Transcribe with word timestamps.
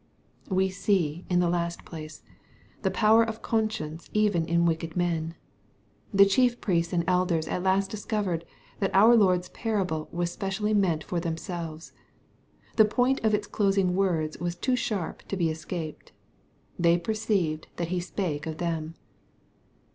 We 0.49 0.69
see, 0.71 1.27
in 1.29 1.41
the 1.41 1.47
last 1.47 1.85
place, 1.85 2.23
the 2.81 2.89
power 2.89 3.21
of 3.23 3.43
conscience 3.43 4.09
even 4.13 4.45
in 4.47 4.65
wicked 4.65 4.95
men. 4.97 5.35
The 6.11 6.25
chief 6.25 6.59
priests 6.59 6.91
and 6.91 7.03
elders 7.05 7.47
at 7.47 7.61
last 7.61 7.91
discovered 7.91 8.43
that 8.79 8.95
oui 8.95 9.15
Lord's 9.15 9.49
parable 9.49 10.09
was 10.11 10.31
specially 10.31 10.73
meant 10.73 11.03
for 11.03 11.19
themselves. 11.19 11.93
The 12.77 12.85
point 12.85 13.19
of 13.23 13.35
its 13.35 13.45
closing 13.45 13.93
words 13.93 14.39
was 14.39 14.55
too 14.55 14.75
sharp 14.75 15.21
to 15.27 15.37
be 15.37 15.51
escaped. 15.51 16.13
^^ 16.13 16.13
They 16.79 16.97
perceived 16.97 17.67
that 17.75 17.89
he 17.89 17.99
spake 17.99 18.47
of 18.47 18.57
them." 18.57 18.95